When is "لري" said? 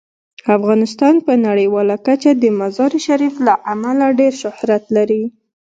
4.95-5.23